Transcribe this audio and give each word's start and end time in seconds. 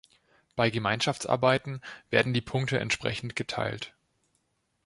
Bei 0.55 0.71
Gemeinschaftsarbeiten 0.71 1.79
werden 2.09 2.33
die 2.33 2.41
Punkte 2.41 2.79
entsprechend 2.79 3.35
geteilt. 3.35 3.93